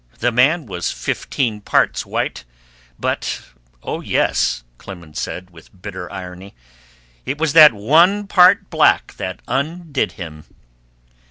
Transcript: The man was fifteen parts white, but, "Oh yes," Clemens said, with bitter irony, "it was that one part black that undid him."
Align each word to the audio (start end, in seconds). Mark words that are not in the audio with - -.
The 0.17 0.31
man 0.31 0.65
was 0.65 0.91
fifteen 0.91 1.61
parts 1.61 2.07
white, 2.07 2.43
but, 2.97 3.43
"Oh 3.83 4.01
yes," 4.01 4.63
Clemens 4.79 5.19
said, 5.19 5.51
with 5.51 5.79
bitter 5.79 6.11
irony, 6.11 6.55
"it 7.23 7.37
was 7.37 7.53
that 7.53 7.71
one 7.71 8.25
part 8.25 8.71
black 8.71 9.13
that 9.17 9.41
undid 9.47 10.13
him." 10.13 10.45